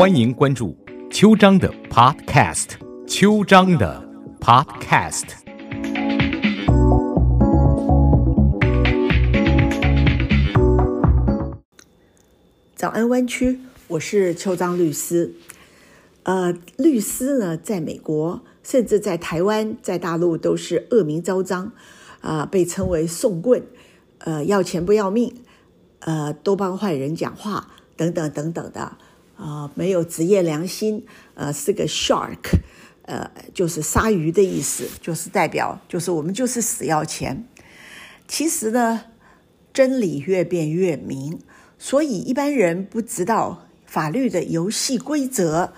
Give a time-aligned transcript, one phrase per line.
[0.00, 0.74] 欢迎关注
[1.10, 2.68] 秋张的 Podcast，
[3.06, 4.02] 秋张的
[4.40, 5.24] Podcast。
[12.74, 15.34] 早安湾区，我是邱章律师。
[16.22, 21.72] 呃，律师呢，在美国，甚至在台湾，在大陆都是恶名昭彰，
[22.22, 23.62] 啊、被称为送棍，
[24.20, 25.34] 呃，要钱不要命，
[25.98, 28.96] 呃，都帮坏人讲话，等等等等的，
[29.40, 32.60] 啊、没有职业良心，呃，是个 shark，
[33.02, 37.46] 呃，就是鲨鱼的意思，就是代表，就是我们就是死要钱。
[38.28, 39.04] 其实呢，
[39.72, 41.38] 真理越辩越明，
[41.78, 45.72] 所以一般人不知道法律的游戏规则，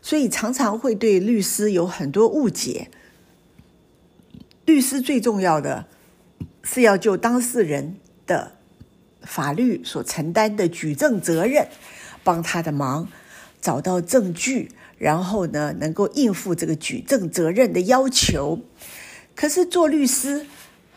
[0.00, 2.88] 所以常常会对律师有很多误解。
[4.64, 5.86] 律师最重要的
[6.62, 8.52] 是要就当事人的
[9.20, 11.68] 法律所承担的举证责任，
[12.24, 13.08] 帮他的忙，
[13.60, 18.60] 找到证据，然后呢，能够应付这个举证责任的要求。
[19.34, 20.46] 可是做律师，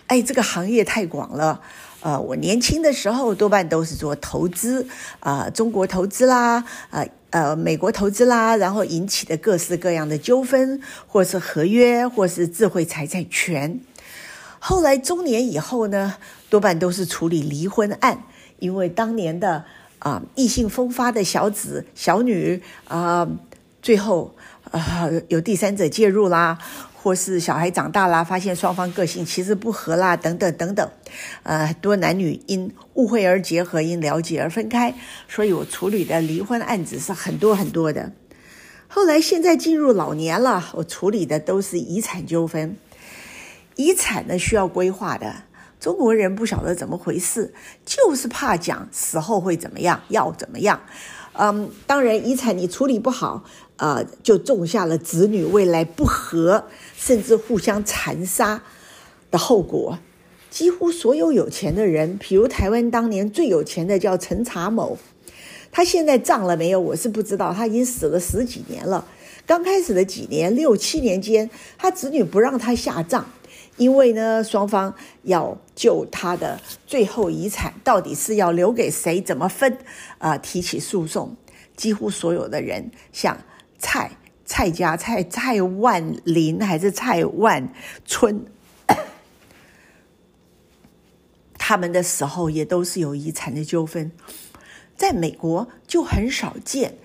[0.08, 1.62] 哎，这个行业太广了。
[2.02, 4.88] 呃，我年轻的时候多半都是做投资，
[5.22, 13.80] 啊、中国投资啦，呃呃，美国投资啦，然后引起的各式各样的纠纷，或是合约，或是智慧财产权。
[14.60, 16.18] 后来中年以后呢，
[16.50, 18.24] 多半都是处理离婚案，
[18.60, 19.66] 因为当年的
[20.06, 23.28] 啊、异性风发的小子小女啊、
[23.82, 24.36] 最后
[24.70, 26.60] 啊、有第三者介入啦，
[26.94, 30.92] 或是小孩长大啦，发现双方个性其实不合啦，等等等等，
[31.42, 34.94] 呃，多男女因误会而结合，因了解而分开，
[35.28, 38.12] 所以我处理的离婚案子是很多很多的。
[38.88, 42.78] 后来现在进入老年了，我处理的都是遗产纠纷。
[43.76, 45.34] 遗产呢需要规划的，
[45.80, 47.54] 中国人不晓得怎么回事，
[47.86, 50.82] 就是怕讲死后会怎么样，要怎么样。
[51.34, 53.44] 嗯，当然遗产你处理不好，
[53.78, 56.66] 呃，就种下了子女未来不和，
[56.98, 58.64] 甚至互相残杀
[59.30, 60.00] 的后果。
[60.50, 64.98] 几乎所有有钱的人，比如台湾当年最有钱的叫陈查某，
[65.70, 66.80] 他现在葬了没有？
[66.80, 69.06] 我是不知道，他已经死了十几年了。
[69.46, 73.30] 刚开始的几年，六七年间，他子女不让他下葬，
[73.78, 74.94] 因为呢，双方
[75.24, 79.78] 要就他的最后遗产到底是要留给谁，怎么分，
[80.18, 81.36] 啊、提起诉讼。
[81.76, 83.38] 几乎所有的人，像
[83.78, 84.12] 蔡
[84.46, 87.74] 蔡家、蔡蔡万林还是蔡万
[88.06, 88.46] 春，
[91.58, 94.10] 他们的死后也都是有遗产的纠纷。
[94.96, 96.96] 在美国就很少见，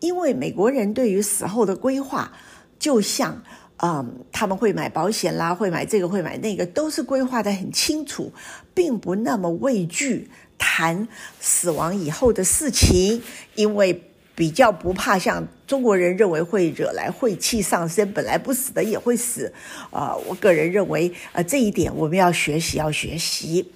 [0.00, 2.32] 因为美国人对于死后的规划，
[2.78, 3.42] 就像
[3.80, 8.32] 嗯，他们会买保险啦，会买这个，会买那个，都是规划的很清楚，
[8.74, 10.28] 并不那么畏惧
[10.58, 11.06] 谈
[11.40, 13.22] 死亡以后的事情，
[13.54, 14.02] 因为
[14.34, 19.52] 比较不怕像中国人认为会惹来晦气上身，本来不死的也会死。
[19.90, 23.72] 啊、我个人认为，呃，这一点我们要学习，要学习。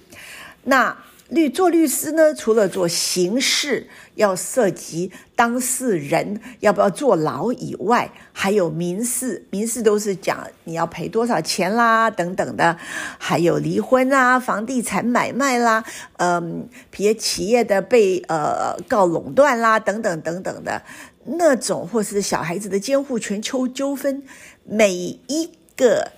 [0.63, 0.97] 那
[1.29, 12.77] 律做律师呢，除了做刑事要涉及当事人要不要坐牢以外，还有民事，民事都是讲你要赔多少钱啦等等的，
[13.17, 15.83] 还有离婚啊、房地产买卖啦，
[16.17, 20.83] 嗯，别企业的被呃告垄断啦等等等等的
[21.25, 24.21] 那种，或是小孩子的监护权纠纠纷，
[24.65, 26.11] 每一个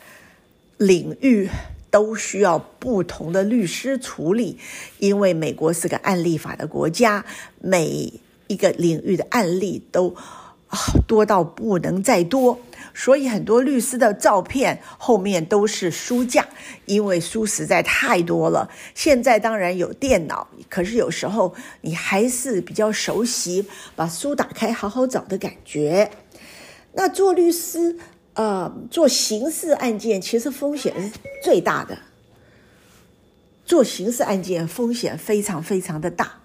[0.78, 1.50] 领域。
[1.96, 4.58] 都需要不同的律师处理，
[5.00, 7.24] 因为美国是个案例法的国家，
[7.62, 8.12] 每
[8.48, 10.14] 一个领域的案例都
[11.08, 12.60] 多到不能再多，
[12.94, 16.46] 所以很多律师的照片后面都是书架，
[16.86, 18.70] 因为书实在太多了。
[18.94, 26.12] 现在当然有电脑，可是有时候你还是比较熟悉把书打开好好找的感觉。
[26.92, 27.98] 那做律师。
[28.36, 31.98] 呃，做刑事案件其实风险是最大的。
[33.66, 36.42] 做刑事案件风险非常非常的大，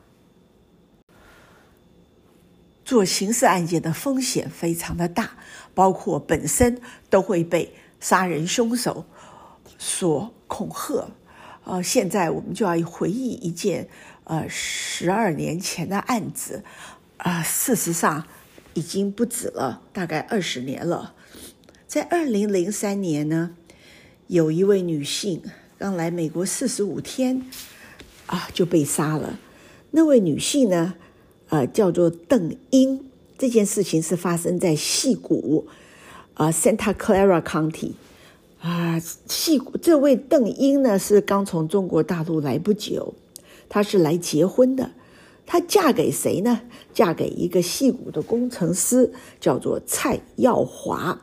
[2.85, 5.33] 做刑事案件的风险非常的大，
[5.75, 6.81] 包括本身
[7.11, 9.05] 都会被杀人凶手
[9.77, 11.09] 所恐吓。
[11.65, 13.89] 呃，现在我们就要回忆一件
[14.25, 16.65] 呃十二年前的案子，
[17.19, 18.27] 啊、呃，事实上
[18.75, 21.15] 已经不止了，大概二十年了。
[21.91, 23.51] 在二零零三年呢，
[24.29, 25.43] 有一位女性
[25.77, 27.45] 刚来美国四十五天，
[28.27, 29.41] 啊就被杀了。
[29.91, 30.95] 那位女性呢，
[31.49, 33.05] 呃，叫做邓英。
[33.37, 35.67] 这件事情是发生在戏谷，
[36.35, 37.95] 啊，Santa Clara County，
[38.61, 38.97] 啊，
[39.27, 39.77] 戏谷。
[39.77, 43.15] 这位邓英呢是刚从中国大陆来不久，
[43.69, 44.93] 她是来结婚的。
[45.45, 46.61] 她嫁给谁呢？
[46.95, 51.23] 嫁给一个戏骨的工程师，叫做蔡耀华。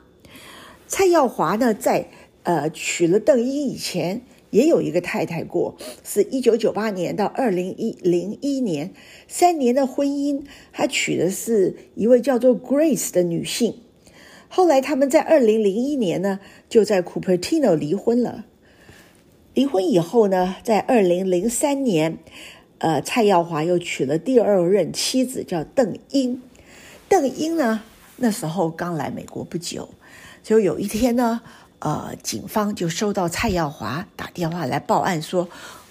[0.87, 2.07] 蔡耀华呢，在
[2.43, 8.93] 呃娶了邓英以前，也有一个太太过，是一九九八年到二零一零一年
[9.27, 13.81] 三年的婚姻，他娶的是一位叫做 Grace 的女性。
[14.47, 16.39] 后来他们在二零零一年呢，
[16.69, 18.45] 就在 Cupertino 离婚了。
[19.53, 22.17] 离婚以后呢，在二零零三年，
[22.77, 26.41] 呃，蔡耀华又娶了第二任妻子，叫邓英。
[27.09, 27.81] 邓英呢，
[28.15, 29.89] 那时候刚来美国不久。
[30.47, 31.41] 就有一天呢，
[31.79, 35.49] 呃，警方就收到蔡耀华打电话来报案，说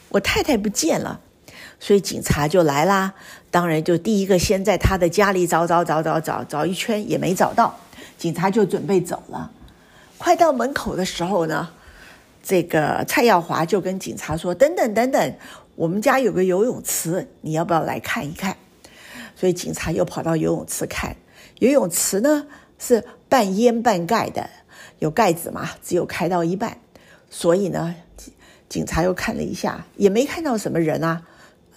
[0.08, 1.20] 我太太不见了，
[1.78, 3.12] 所以警察就来啦。
[3.50, 7.78] 当然，就第一个先在他的家里找找找找找找一圈，也没找到，
[8.16, 9.50] 警察就准备走了。
[10.16, 11.68] 快到门口的时候呢，
[12.42, 15.34] 这个蔡耀华就跟警察说：“等等等等，
[15.74, 18.56] 我们家有个游泳池，你要不要来看一看？”
[19.36, 21.14] 所以警察又跑到游泳池看，
[21.58, 22.46] 游泳池呢。
[22.78, 24.48] 是半淹半盖的，
[24.98, 25.70] 有盖子嘛？
[25.82, 26.78] 只有开到一半，
[27.30, 27.94] 所以呢，
[28.68, 31.22] 警察又看了一下，也没看到什么人啊，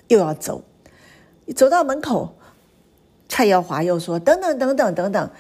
[0.07, 0.63] 又要走。
[1.55, 2.35] 走到门口，
[3.27, 5.31] 蔡耀华又说：“等等等等等等，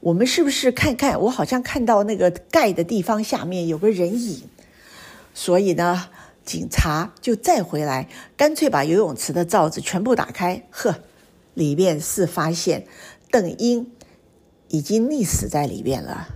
[0.00, 1.20] 我们是不是看看？
[1.22, 4.42] 我好像看到那个盖的地方下面有个人影。”
[5.34, 6.08] 所以呢，
[6.44, 10.94] 警察就再回来，干脆把游泳池的罩子全部打开，呵，
[11.54, 12.86] 里面是发现
[13.30, 13.90] 邓英。
[14.68, 16.28] 已经溺死在里边了，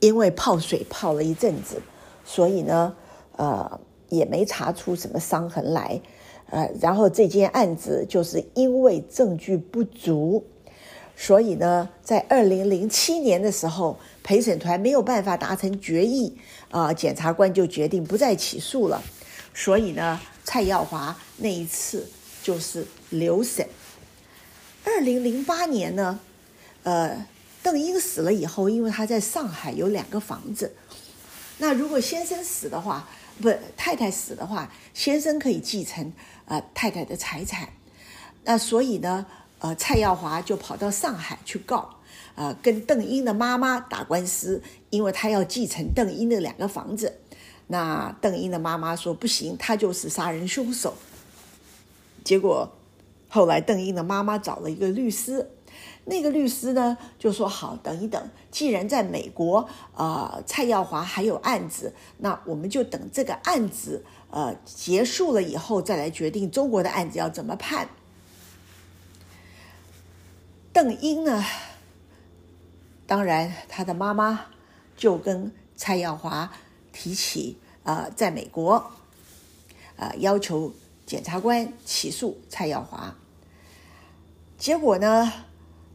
[0.00, 1.80] 因为泡水泡了一阵子，
[2.24, 2.94] 所以呢，
[3.36, 3.80] 呃，
[4.10, 6.00] 也没查出什么伤痕来，
[6.50, 10.44] 呃，然后这件案子就是因为证据不足，
[11.16, 16.36] 所以呢，在二零零七年的时候，陪审团没有办法达成决议，
[16.70, 19.02] 啊，检察官就决定不再起诉了，
[19.54, 22.06] 所以呢，蔡耀华那一次
[22.42, 23.66] 就是留审。
[24.84, 26.20] 二零零八年呢，
[26.82, 27.26] 呃。
[27.62, 30.74] 邓英死了以后，因为他在上海有两个房子，
[31.58, 33.06] 那如果先生死的话，
[33.40, 36.10] 不太太死的话，先生可以继承
[36.46, 37.68] 呃太太的财产。
[38.44, 39.26] 那所以呢，
[39.58, 41.96] 呃，蔡耀华就跑到上海去告，
[42.34, 47.18] 呃，跟邓英的妈妈打官司，因为他要继承邓英的两个房子。
[47.66, 50.94] 那邓英的妈妈说不行，他就是杀人凶手。
[52.24, 52.72] 结果
[53.28, 55.50] 后来邓英的妈妈找了一个律师。
[56.10, 67.88] 那个律师呢就说：“好，等一等，既然在美国，呃，蔡耀华还有案子，那我们就等这个案子呃结束了以后，再来决定中国的案子要怎么判。”
[70.74, 71.44] 邓英呢，
[73.06, 74.46] 当然他的妈妈
[74.96, 76.50] 就跟蔡耀华
[76.92, 78.90] 提起呃，在美国，
[79.94, 80.72] 呃，要求
[81.06, 83.14] 检察官起诉蔡耀华。
[84.58, 85.32] 结果呢？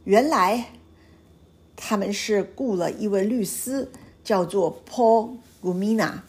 [0.06, 0.68] 原来
[1.75, 3.92] 他们是雇了一位律师，
[4.24, 6.19] 叫做 Paul Gumina。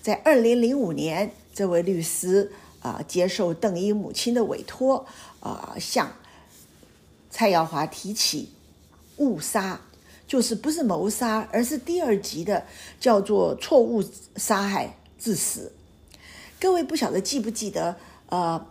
[0.00, 5.04] 在二零零五年，这位律师啊接受邓英母亲的委托，
[5.40, 6.12] 啊向
[7.28, 8.50] 蔡耀华提起
[9.16, 9.80] 误杀，
[10.28, 12.64] 就是不是谋杀，而是第二级的，
[13.00, 14.00] 叫做错误
[14.36, 15.72] 杀害致死。
[16.60, 17.96] 各位不晓得记不记得？
[18.28, 18.64] 呃。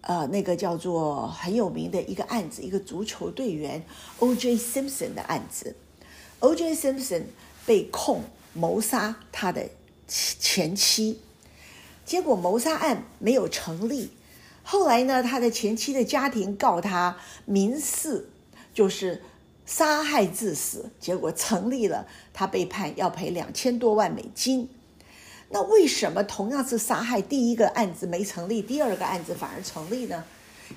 [0.00, 3.84] 呃，那个叫做很有名的一个案子，一个足球队员
[4.20, 4.56] O.J.
[4.56, 5.76] Simpson 的案子。
[6.40, 6.74] O.J.
[6.74, 7.24] Simpson
[7.66, 8.22] 被控
[8.54, 9.68] 谋杀他的
[10.06, 11.20] 前妻，
[12.06, 14.10] 结果谋杀案没有成立。
[14.62, 18.28] 后来呢，他的前妻的家庭告他民事，
[18.72, 19.22] 就是
[19.66, 24.68] 杀害致死，结果成立了，他被判要赔两千多万美金。
[25.50, 30.24] 那为什么同样是杀害，第一个案子没成立，第二个案子反而成立呢？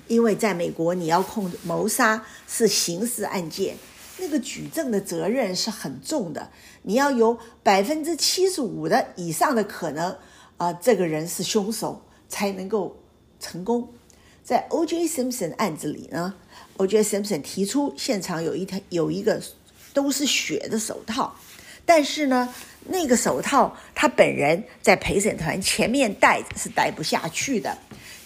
[0.08, 3.76] 因为在美国，你要控谋杀是刑事案件，
[4.18, 6.50] 那个举证的责任是很重的，
[6.84, 10.18] 你要有百分之七十五的以上的可能
[10.56, 12.96] 啊，这个人是凶手才能够
[13.40, 13.90] 成功。
[14.44, 15.08] 在 O.J.
[15.08, 16.34] Simpson 案子里呢
[16.78, 17.04] ，O.J.
[17.04, 19.42] Simpson 提出现场有一条有一个
[19.94, 21.36] 都是血的手套，
[21.86, 22.54] 但是呢。
[22.86, 27.78] 那个手套，他本人在陪审团前面戴是戴不下去的，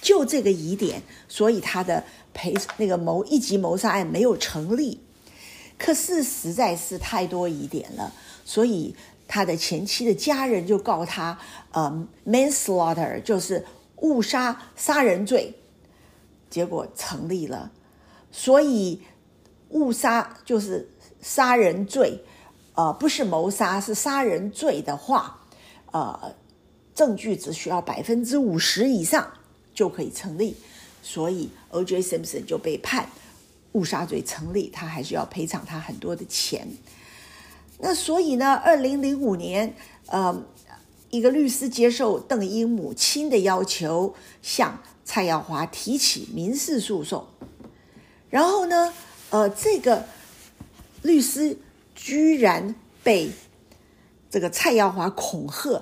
[0.02, 2.02] 就这个疑点，所以他的
[2.34, 5.02] 陪那个谋一级谋杀案没有成立。
[5.78, 8.14] 可是实在是太多疑点了，
[8.46, 8.96] 所以
[9.28, 11.38] 他的前妻的家人就告他，
[11.74, 13.66] 呃，manslaughter 就是
[13.98, 15.54] 误杀杀人罪，
[16.50, 17.70] 结果成立了，
[18.32, 19.02] 所以
[19.72, 20.90] 误杀就是
[21.22, 22.24] 杀人罪。
[22.75, 25.39] 呃，不是谋杀，是杀人罪的话，
[25.91, 26.36] 呃，
[26.94, 29.32] 证据只需要百分之五十以上
[29.74, 30.55] 就可以成立。
[31.01, 32.01] 所以 O.J.
[32.01, 33.08] Simpson 就被判
[33.74, 36.67] 误杀罪成立，他还是要赔偿他很多的钱。
[37.77, 39.75] 那所以呢，二零零五年，
[40.08, 40.44] 呃，
[41.12, 47.27] 一个律师接受邓英母亲的要求，向蔡耀华提起民事诉讼。
[48.32, 48.91] 然后呢，
[49.29, 50.05] 呃，这个
[51.03, 51.60] 律师
[51.96, 53.32] 居然被
[54.30, 55.82] 这个蔡耀华恐吓，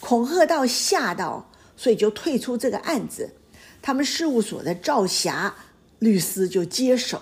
[0.00, 3.34] 恐吓到吓到，所以就退出这个案子。
[3.82, 5.54] 他们事务所的赵霞
[5.98, 7.20] 律师就接手。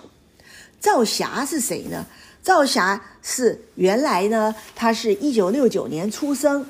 [0.79, 2.05] 赵霞是谁呢？
[2.43, 6.65] 赵霞是原来呢，他是一九六九年出生，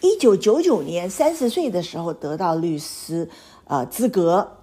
[0.00, 3.28] 一九九九年三十岁的时候得到律师
[3.64, 4.55] 呃资格。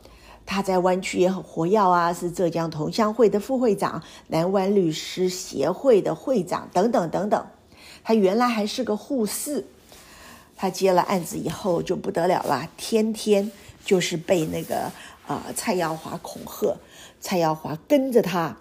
[0.46, 7.46] 他在湾区也很活跃啊，是浙江同乡会的副会长、南湾律师协会的会长等等等等。
[8.04, 9.66] 他原来还是个护士，
[10.56, 13.52] 他接了案子以后就不得了了，天天
[13.86, 14.92] 就是被那个
[15.28, 16.78] 呃蔡耀华恐吓，
[17.22, 18.58] 蔡耀华跟着他，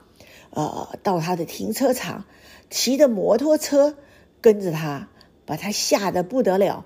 [0.50, 2.24] 呃到他的停车场，
[2.70, 3.96] 骑着摩托车
[4.40, 5.08] 跟着他，
[5.44, 6.84] 把他吓得不得了。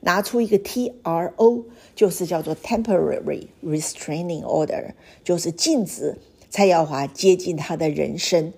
[0.00, 1.64] 拿出一个 T R O，
[1.94, 4.92] 就是叫做 Temporary Restraining Order，
[5.24, 6.16] 就是禁止
[6.48, 8.52] 蔡耀华接近他的人身。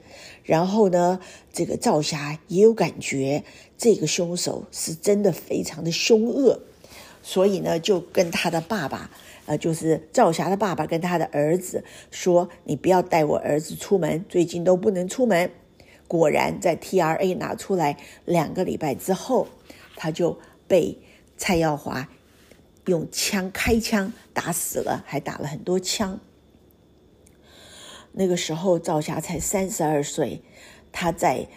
[0.44, 1.20] 然后呢，
[1.52, 3.44] 这个赵霞也有感觉，
[3.78, 6.60] 这个凶手是真的非常的凶恶，
[7.22, 9.10] 所以呢，就跟他的爸爸，
[9.46, 15.50] 呃，就是赵霞的爸爸跟他的儿子说：“你不要带我儿子出门，最近都不能出门。”
[16.08, 19.46] 果然，在 T R A 拿出来两个礼拜之后，
[19.96, 20.98] 他就被。
[21.40, 22.06] 蔡耀华
[22.84, 26.20] 用枪开枪打死了，还打了很多枪。
[28.12, 30.42] 那个时候赵霞才三十二岁，
[30.92, 31.48] 他在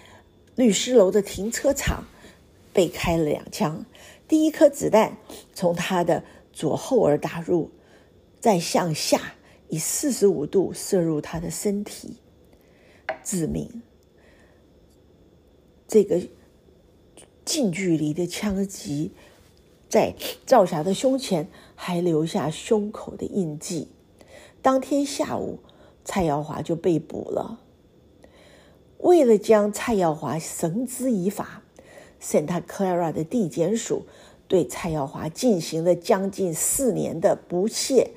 [0.56, 2.06] 律师楼的停车场
[2.72, 3.86] 被开了两枪，
[4.26, 5.18] 第一颗子弹
[5.54, 6.24] 从他的
[6.54, 7.70] 左后耳打入，
[8.40, 9.34] 再向下
[9.68, 12.16] 以四十五度射入他的身体，
[13.22, 13.82] 致命。
[15.90, 16.22] 这个
[17.44, 19.12] 近距离的枪击。
[19.94, 20.16] 在
[20.48, 23.90] 赵霞的胸前还留下胸口的印记。
[24.60, 25.60] 当天下午，
[26.04, 27.60] 蔡耀华就被捕了。
[28.98, 31.62] 为了将蔡耀华绳之以法
[32.20, 34.08] ，Santa Clara 的地检署
[34.48, 38.16] 对蔡耀华进行了将近四年的不懈、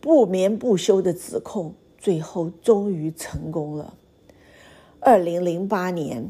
[0.00, 3.94] 不眠不休的指控，最后终于成功了。
[4.98, 6.26] 二零零八年，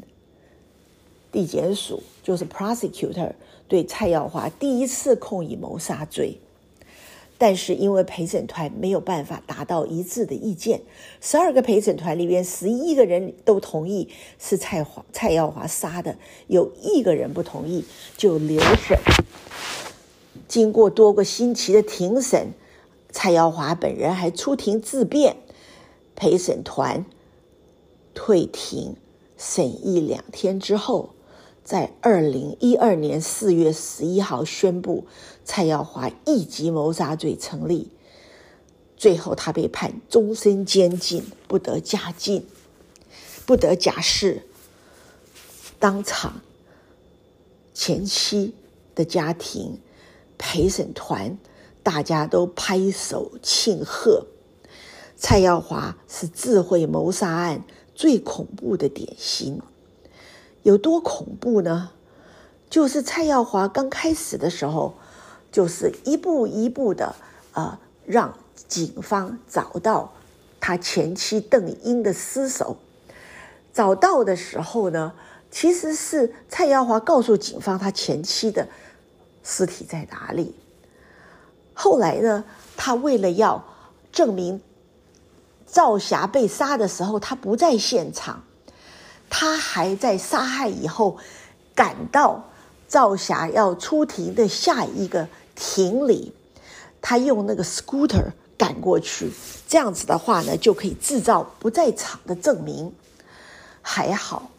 [1.32, 3.32] 地检署就是 prosecutor。
[3.68, 6.40] 对蔡耀华第一次控以谋杀罪，
[7.36, 10.82] 但是因为陪审团没有办法达到一致的意见，
[11.20, 14.08] 十二个陪审团里边十一个人都同意
[14.38, 17.84] 是蔡华蔡耀华杀的，有一个人不同意，
[18.16, 18.96] 就留审。
[20.46, 22.52] 经过多个星期的庭审，
[23.10, 25.36] 蔡耀华本人还出庭自辩，
[26.14, 27.04] 陪审团
[28.14, 28.94] 退庭
[29.36, 31.15] 审议两天之后。
[31.66, 35.04] 在二零一二年四月十一号宣布
[35.44, 37.90] 蔡耀华一级谋杀罪成立，
[38.96, 42.46] 最后他被判终身监禁，不得假禁，
[43.44, 44.42] 不得假释。
[45.80, 46.40] 当场，
[47.74, 48.54] 前妻
[48.94, 49.80] 的家庭、
[50.38, 51.36] 陪审团，
[51.82, 54.28] 大家都拍手庆贺。
[55.16, 59.60] 蔡耀华是智慧谋杀案最恐怖的典型。
[60.66, 61.90] 有多恐怖呢？
[62.68, 64.94] 就是蔡耀华刚开始的时候，
[65.52, 67.14] 就是一步一步的
[67.52, 70.12] 呃，让警方找到
[70.58, 72.78] 他前妻邓英的尸首。
[73.72, 75.12] 找到的时候呢，
[75.52, 78.66] 其实是蔡耀华告诉警方他前妻的
[79.44, 80.52] 尸体在哪里。
[81.74, 82.42] 后来呢，
[82.76, 83.64] 他为了要
[84.10, 84.60] 证明
[85.64, 88.42] 赵霞被杀的时候他不在现场。
[89.28, 91.18] 他还在杀害以后，
[91.74, 92.44] 赶到
[92.88, 96.32] 赵霞要出庭的下一个庭里，
[97.00, 99.30] 他用那个 scooter 赶过去，
[99.66, 102.94] 这样子的话呢，就可以制造不在场的证明。
[103.82, 104.50] 还好，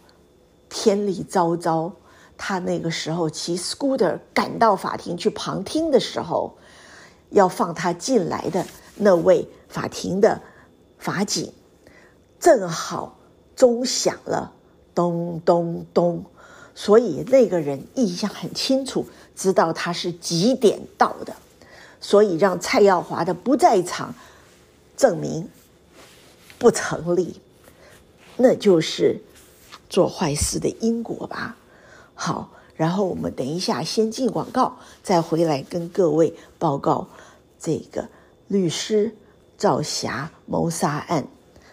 [0.69, 1.93] 天理昭昭，
[2.37, 6.57] 他那个时候骑 scooter 赶到法庭去旁听的时候，
[7.29, 10.41] 要放他进来的那位法庭的
[10.97, 11.51] 法警，
[12.39, 13.17] 正好
[13.55, 14.53] 钟响了。
[14.97, 16.25] 咚咚咚，
[16.73, 21.35] 所以那个人印象很清楚，知道他是几点到的，
[22.01, 24.15] 所以让蔡耀华的不在场
[24.95, 25.47] 证明
[26.57, 27.39] 不成立，
[28.37, 29.21] 那就是
[29.87, 31.55] 做坏事的因果吧。
[32.15, 37.07] 好，然后我们等一下先进广告，再回来跟各位报告
[37.59, 38.09] 这个
[38.47, 39.15] 律师
[39.59, 41.27] 赵霞谋杀案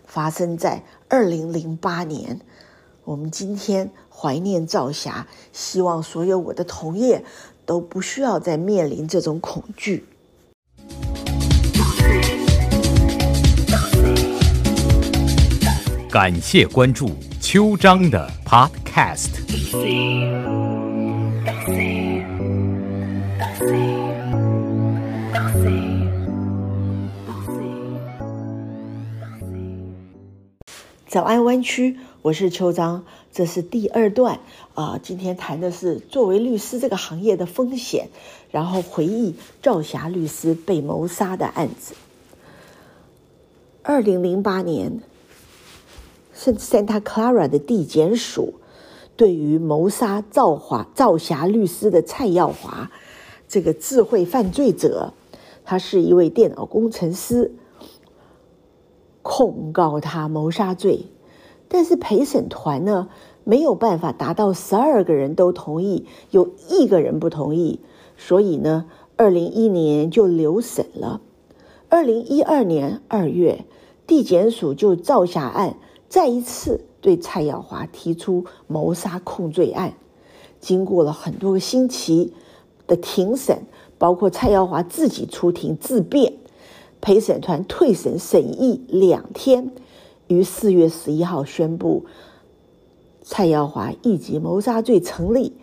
[0.06, 2.38] 发生在二零零八年。
[3.04, 7.22] 我们今天怀念赵霞，希望所有我的同业
[7.66, 10.06] 都不需要再面临这种恐惧。
[16.10, 17.10] 感谢关注
[17.42, 19.28] 秋张的 Podcast。
[31.06, 34.40] 早安，湾区，我是邱章，这是第二段
[34.72, 34.98] 啊。
[35.02, 38.08] 今天谈的是作为律师这个行业的风险，
[38.50, 41.94] 然后回忆赵霞律师被谋杀的案子。
[43.82, 45.02] 二零零八年，
[46.32, 48.54] 圣 Santa Clara 的地检署
[49.18, 52.90] 对于谋杀赵华赵霞律师的蔡耀华
[53.46, 55.12] 这个智慧犯罪者，
[55.62, 57.52] 他是一位电脑工程师。
[59.20, 61.06] 控告他谋杀罪，
[61.74, 63.08] 但是陪审团呢
[63.42, 67.80] 没有办法达到十二个人都同意，有一个人不同意，
[68.16, 68.84] 所以呢，
[69.16, 71.20] 二零一年就留审了。
[71.88, 73.64] 二零一二年二月，
[74.06, 75.74] 地检署就赵霞案
[76.08, 79.94] 再一次对蔡耀华提出谋杀控罪案。
[80.60, 82.34] 经过了很多个星期
[82.86, 83.64] 的庭审，
[83.98, 86.34] 包括蔡耀华自己出庭自辩。
[87.00, 89.72] 陪审团退审审议两天，
[90.28, 92.06] 于四月十一号宣布
[93.22, 95.56] 蔡耀华一级谋杀罪成立。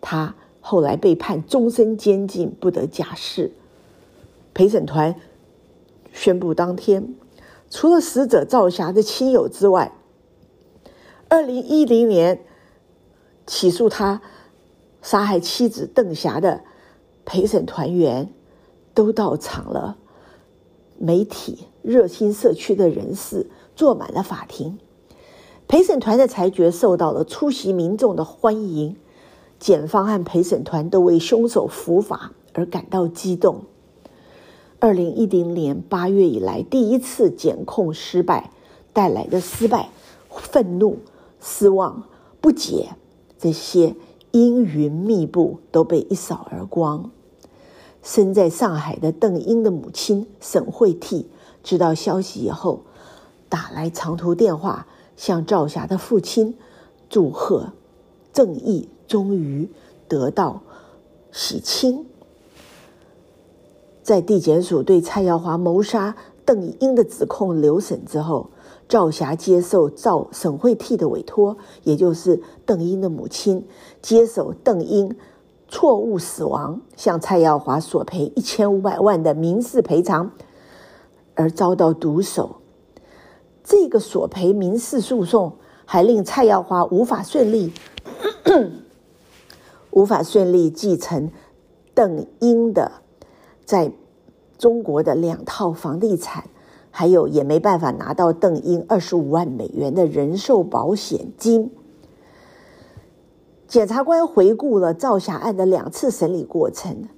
[0.00, 3.52] 他后来被判终身监禁，不得假释。
[4.54, 5.14] 陪审团
[6.12, 7.14] 宣布当天，
[7.70, 9.92] 除了死者赵霞的亲友之外，
[11.28, 12.44] 二零一零年
[13.46, 14.20] 起诉他
[15.00, 16.62] 杀害妻子邓霞的
[17.24, 18.32] 陪审团员
[18.92, 19.96] 都到场了。
[20.98, 23.50] 媒体、热心社区的人士
[23.82, 24.78] 坐满了法庭，
[25.66, 28.94] 陪审团的裁决受到了出席民众的欢迎。
[29.58, 33.62] 检方和陪审团都为凶手伏法而感到激动。
[34.78, 38.52] 二零一零年八月以来第一次检控失败
[38.92, 39.88] 带来的失败、
[40.28, 40.98] 愤怒、
[41.40, 42.04] 失望、
[42.40, 42.90] 不解，
[43.36, 43.96] 这些
[44.30, 47.10] 阴云密布都被一扫而光。
[48.00, 51.24] 身在上海的邓英的母亲沈慧娣
[51.64, 52.84] 知道消息以后，
[53.52, 56.56] 打来长途电话，向赵霞的父亲
[57.10, 57.74] 祝贺，
[58.32, 59.68] 正义终于
[60.08, 60.62] 得到
[61.30, 62.06] 洗清。
[64.02, 68.48] 在地检署对蔡耀华谋杀邓英的指控留审之后，
[68.88, 73.66] 赵霞接受赵沈慧娣的委托，也就是邓英的母亲
[74.00, 75.14] 接手邓英。
[75.68, 80.30] 错误死亡，向蔡耀华索赔一千五百万的民事赔偿，
[81.34, 82.61] 而遭到毒手。
[83.64, 85.52] 这个索赔民事诉讼
[85.84, 87.72] 还令蔡耀华无法顺利，
[89.90, 91.30] 无法顺利继承
[91.94, 92.92] 邓英的
[93.64, 93.92] 在
[94.58, 96.44] 中国的两套房地产，
[96.90, 101.70] 还有也没办法拿到邓英二十五万美元的人寿保险金。
[103.68, 107.08] 检察官回顾了赵霞案的两次审理过程，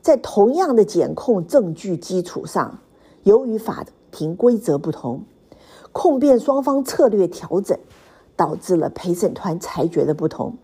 [0.00, 2.80] 在同样的检控证据基础上，
[3.22, 5.22] 由于法庭规则不同，
[5.92, 7.78] 控辩双方策略调整，
[8.34, 10.56] 导致了陪审团裁决的不同。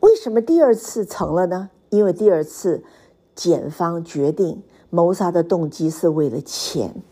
[0.00, 1.70] 为什么第二次成了呢？
[1.90, 2.82] 因为第二次
[3.34, 7.02] 检方决定谋杀的动机是为了钱。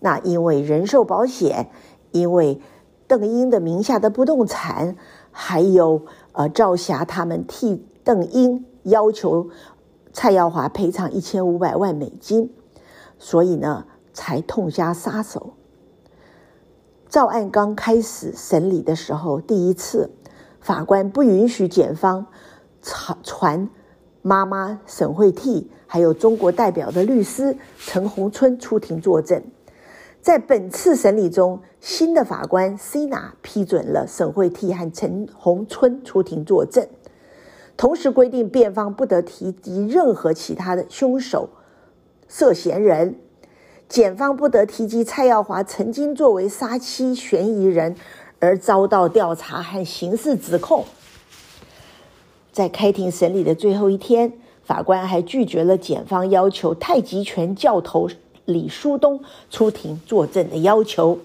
[0.00, 1.70] 那因为人寿保险，
[2.12, 2.60] 因为
[3.06, 4.96] 邓英的名下的不动产。
[5.30, 9.50] 还有，呃，赵霞他们替邓英要求
[10.12, 12.52] 蔡耀华赔偿一千五百万美金，
[13.18, 13.86] 所以呢，
[14.18, 15.54] 才痛下杀手。
[17.08, 20.10] 赵案刚开始审理的时候，第一次
[20.60, 22.26] 法官不允许检方
[22.82, 23.70] 传传
[24.20, 29.40] 妈妈沈慧娣，还有中国代表的律师陈洪春出庭作证。
[30.20, 36.88] 在本次审理中，新的法官 Cina 批准了沈慧娣和陈洪春出庭作证，
[37.76, 41.50] 同时规定辩方不得提及任何其他的凶手、
[42.26, 43.20] 涉嫌人，
[43.88, 47.96] 检方不得提及蔡耀华曾经作为杀妻嫌疑人
[48.38, 50.84] 而遭到调查和刑事指控。
[52.52, 58.08] 在开庭审理的最后一天，法官还拒绝了检方要求太极拳教头。
[58.44, 59.20] 李书东
[59.50, 61.18] 出庭作证的要求。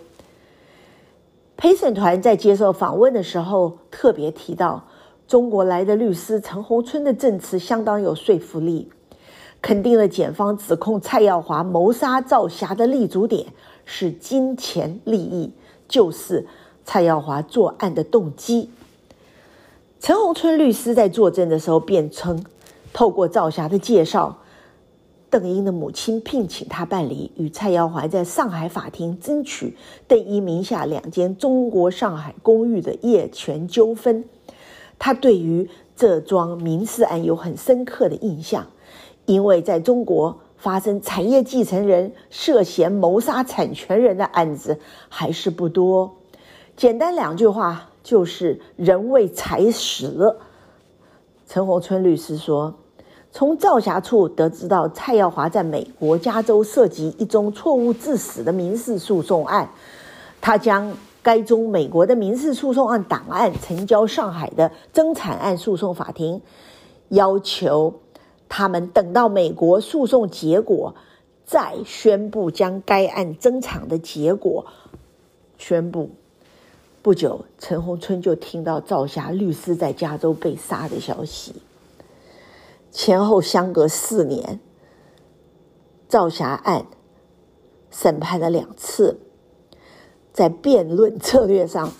[1.55, 4.87] 陪审团在接受访问的时候特别提到，
[5.25, 8.89] 中国来的律师陈洪春的证词相当有说服力。
[9.63, 13.47] 肯定了检方指控蔡耀华谋杀赵霞的立足点
[13.85, 15.53] 是金钱利益，
[15.87, 16.45] 就是
[16.83, 18.69] 蔡耀华作案的动机。
[20.01, 22.43] 陈红春律师在作证的时候辩称，
[22.91, 24.37] 透过赵霞的介绍。
[25.29, 29.75] 邓英的母亲聘请他办理与蔡耀华在上海法庭争取
[30.07, 34.25] 邓英名下两间中国上海公寓的业权纠纷。
[34.99, 38.67] 他对于这桩民事案有很深刻的印象，
[39.25, 46.15] 因为在中国发生产业继承人涉嫌谋杀产权人的案子还是不多。
[46.75, 50.37] 简单两句话就是人为财死。
[51.47, 52.75] 陈红春律师说。
[53.35, 59.71] 从赵霞处得知到，蔡耀华在美国加州涉及一宗错误致死的民事诉讼案，
[60.39, 66.43] 他将该宗美国的民事诉讼案档案呈交上海的争产案诉讼法庭，
[67.09, 68.01] 要求
[68.55, 70.93] 他们等到美国诉讼结果
[71.43, 74.67] 再宣布将该案争产的结果
[75.57, 76.11] 宣布。
[77.01, 81.55] 不久，陈洪春就听到赵霞律师在加州被杀的消息。
[82.91, 84.59] 前后相隔四年，
[86.07, 86.85] 赵霞案
[87.89, 89.17] 审判了两次，
[90.31, 91.91] 在辩论策略上，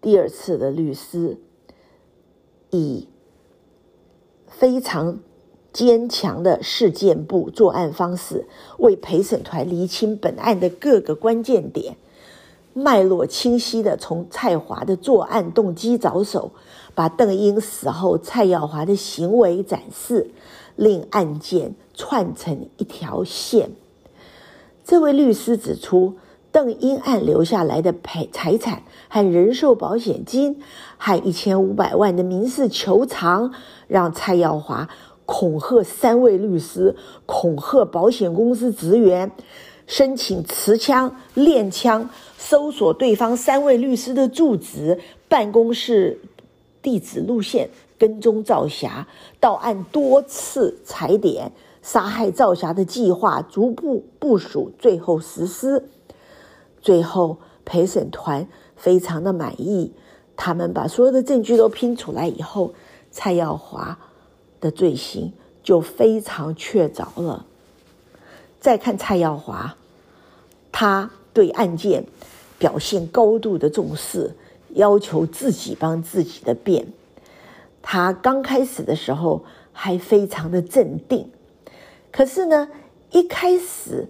[0.00, 1.36] 第二次的律师
[2.70, 3.08] 以
[4.48, 5.20] 非常
[5.72, 8.46] 坚强的事件部作案方式，
[8.78, 11.96] 为陪审团厘清本案的各个关键点。
[12.72, 16.50] 脉络清晰的从蔡华的作案动机着手，
[16.94, 20.30] 把邓英死后蔡耀华的行为展示，
[20.76, 23.70] 令案件串成一条线。
[24.84, 26.16] 这位律师指出，
[26.56, 30.58] 邓英案留下来的赔财产和人寿保险金，
[30.96, 33.52] 和一千五百万的民事求偿，
[33.88, 34.88] 让蔡耀华
[35.26, 39.30] 恐吓三位律师，恐吓保险公司职员。
[39.86, 46.18] 申请持枪、练枪，搜索对方三位律师的住址、办公室
[46.80, 49.06] 地址、路线，跟踪赵霞，
[49.38, 55.90] 到案多次踩点，杀害赵霞的计划逐步部署，最后实施。
[56.80, 59.92] 最后陪审团非常的满意，
[60.36, 62.74] 他们把所有的证据都拼出来以后，
[63.10, 63.98] 蔡耀华
[64.60, 67.46] 的罪行就非常确凿了。
[68.60, 69.76] 再看蔡耀华，
[70.72, 72.06] 他对案件
[72.58, 74.34] 表现高度的重视，
[74.70, 76.92] 要求自己帮自己的辩。
[77.82, 81.30] 他刚开始的时候还非常的镇定，
[82.10, 82.68] 可是呢，
[83.12, 84.08] 一开始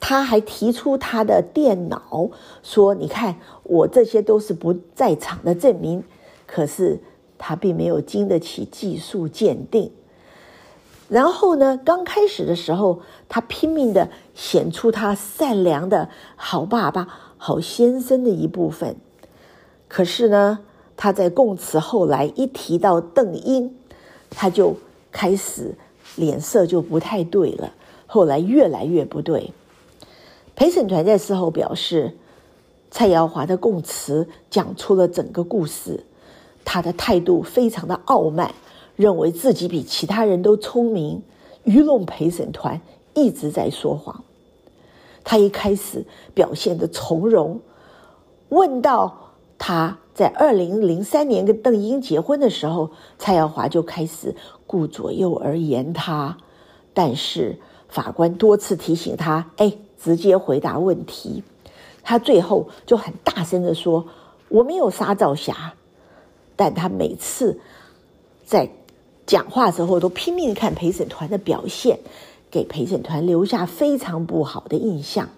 [0.00, 2.30] 他还提出他的电脑，
[2.62, 6.04] 说：“你看，我这些都是不在场的证明。”
[6.46, 7.00] 可是
[7.36, 9.90] 他并没有经得起技术鉴定。
[11.08, 11.80] 然后呢？
[11.82, 17.08] 刚开始的时候，他拼命的显出他善良的好爸爸、
[17.38, 18.96] 好先生的一部分。
[19.88, 20.58] 可是呢，
[20.98, 23.74] 他在供词后来一提到邓英，
[24.28, 24.76] 他就
[25.10, 25.74] 开始
[26.16, 27.72] 脸色就不太对了。
[28.06, 29.52] 后来越来越不对。
[30.58, 32.16] 陪审团在事后表示，
[32.90, 36.04] 蔡耀华的供词讲出了整个故事，
[36.64, 38.52] 他的态度非常的傲慢。
[38.96, 41.22] 认为自己比其他人都聪明，
[41.62, 42.80] 愚弄陪审团，
[43.14, 44.24] 一直在说谎。
[45.22, 47.60] 他一开始表现的从容，
[48.48, 54.34] 问到他在二零零三年跟邓英结婚的时候，蔡耀华就开始
[54.66, 56.36] 顾左右而言他。
[56.92, 61.42] 但是法官多次提醒他，哎，直接回答问题。
[62.02, 64.06] 他最后就很大声的说
[64.48, 65.74] ：“我没有杀赵霞。”
[66.56, 67.60] 但他每次
[68.46, 68.70] 在
[69.26, 72.00] 讲话时候都拼命看陪审团的表现，
[72.50, 75.28] 给陪审团留下非常不好的印象。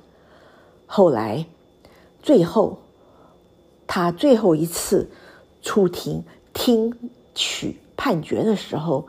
[0.87, 1.47] 后来，
[2.23, 2.79] 最后
[3.87, 5.11] 他最后一次
[5.63, 9.09] 出庭听取判决的时候，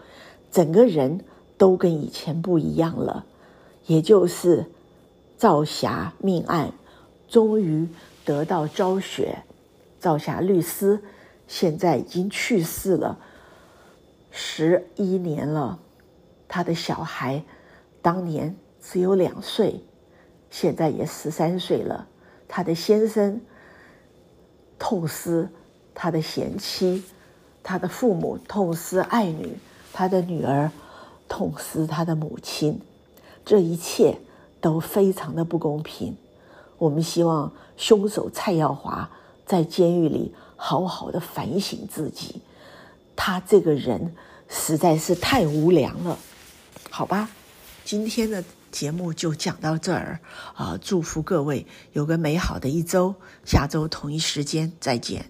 [0.52, 1.24] 整个人
[1.58, 3.26] 都跟以前不一样了。
[3.86, 4.66] 也就是
[5.42, 6.72] 赵霞命案
[7.28, 7.90] 终于
[8.24, 9.42] 得到昭雪，
[10.00, 11.02] 赵霞律师
[11.48, 13.18] 现在已经去世了。
[14.30, 15.80] 十一年了，
[16.48, 17.44] 他的小孩
[18.04, 19.82] 当年只有两岁，
[20.52, 22.08] 现在也十三岁了。
[22.48, 23.42] 他的先生
[24.78, 25.50] 痛失
[25.96, 27.04] 他的贤妻，
[27.64, 29.58] 他的父母痛失爱女，
[29.92, 30.70] 他的女儿
[31.28, 32.80] 痛失他的母亲。
[33.44, 34.20] 这一切
[34.62, 36.16] 都非常的不公平。
[36.78, 39.10] 我们希望凶手蔡耀华
[39.46, 42.42] 在监狱里好好的反省自己。
[43.16, 44.16] 他这个人
[44.48, 46.18] 实在是太无良了，
[46.90, 47.30] 好吧？
[47.84, 50.20] 今天的节目就讲到这儿
[50.56, 50.78] 啊！
[50.82, 55.30] 祝福各位有个美好的一周，下周同一时间再见。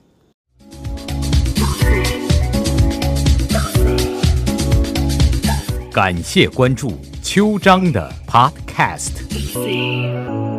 [5.91, 10.50] 感谢关注秋张的 Podcast。